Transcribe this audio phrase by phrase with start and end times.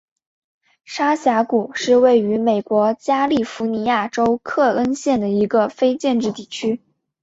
[0.83, 6.81] 沙峡谷是位于美国加利福尼亚州克恩县的一个非建制地区。